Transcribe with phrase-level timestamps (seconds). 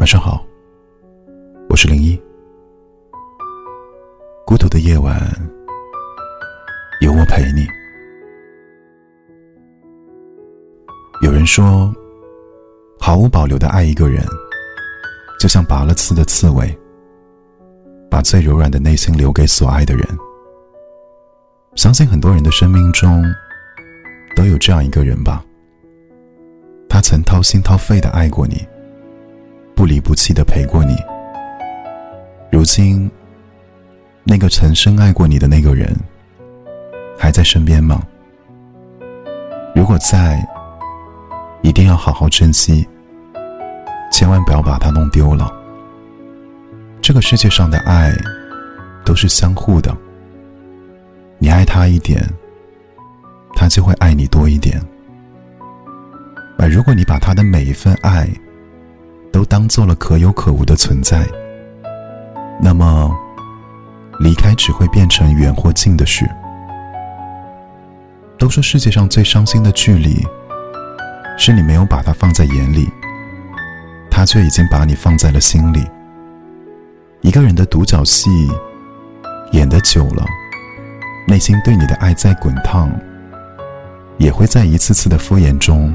[0.00, 0.42] 晚上好，
[1.68, 2.18] 我是零一。
[4.46, 5.14] 孤独的夜晚，
[7.02, 7.66] 有我陪你。
[11.20, 11.94] 有人说，
[12.98, 14.24] 毫无保留的爱一个人，
[15.38, 16.74] 就像拔了刺的刺猬，
[18.10, 20.02] 把最柔软的内心留给所爱的人。
[21.74, 23.22] 相信很多人的生命中，
[24.34, 25.44] 都有这样一个人吧。
[26.88, 28.66] 他曾掏心掏肺的爱过你。
[29.80, 30.94] 不离不弃的陪过你，
[32.52, 33.10] 如今，
[34.24, 35.96] 那个曾深爱过你的那个人，
[37.18, 38.02] 还在身边吗？
[39.74, 40.46] 如果在，
[41.62, 42.86] 一定要好好珍惜，
[44.12, 45.50] 千万不要把他弄丢了。
[47.00, 48.12] 这个世界上的爱，
[49.02, 49.96] 都是相互的。
[51.38, 52.22] 你爱他一点，
[53.54, 54.78] 他就会爱你多一点。
[56.58, 58.28] 而如果你把他的每一份爱，
[59.32, 61.26] 都当做了可有可无的存在，
[62.60, 63.10] 那么
[64.18, 66.28] 离开只会变成远或近的事。
[68.38, 70.26] 都说世界上最伤心的距离，
[71.36, 72.88] 是你没有把它放在眼里，
[74.10, 75.86] 他却已经把你放在了心里。
[77.20, 78.30] 一个人的独角戏
[79.52, 80.24] 演得久了，
[81.26, 82.90] 内心对你的爱在滚烫，
[84.16, 85.94] 也会在一次次的敷衍中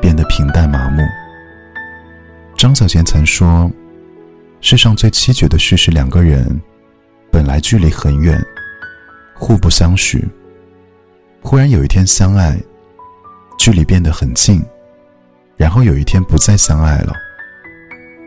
[0.00, 1.02] 变得平淡麻木。
[2.56, 3.70] 张小娴曾说
[4.62, 6.60] ：“世上最凄绝的事是两个人
[7.30, 8.42] 本来距离很远，
[9.34, 10.26] 互不相识，
[11.42, 12.58] 忽然有一天相爱，
[13.58, 14.64] 距离变得很近，
[15.56, 17.12] 然后有一天不再相爱了。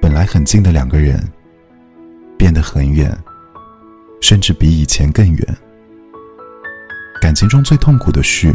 [0.00, 1.22] 本来很近的两个人，
[2.38, 3.14] 变得很远，
[4.20, 5.56] 甚至比以前更远。
[7.20, 8.54] 感情中最痛苦的事，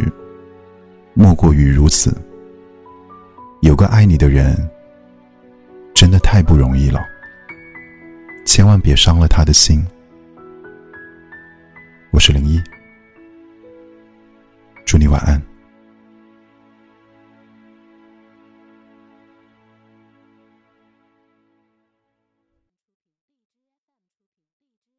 [1.14, 2.16] 莫过于如此。
[3.60, 4.56] 有个爱你的人。”
[5.98, 7.04] 真的太不容易了，
[8.46, 9.84] 千万别伤了他的心。
[12.12, 12.62] 我是零一，
[14.86, 15.47] 祝你晚安。